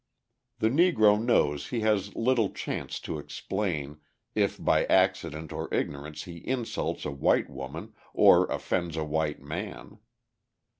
The 0.57 0.69
Negro 0.69 1.23
knows 1.23 1.67
he 1.67 1.81
has 1.81 2.15
little 2.15 2.49
chance 2.49 2.99
to 3.01 3.19
explain, 3.19 3.97
if 4.33 4.57
by 4.57 4.85
accident 4.85 5.53
or 5.53 5.71
ignorance 5.71 6.23
he 6.23 6.37
insults 6.37 7.05
a 7.05 7.11
white 7.11 7.51
woman 7.51 7.93
or 8.11 8.47
offends 8.47 8.97
a 8.97 9.03
white 9.05 9.43
man. 9.43 9.99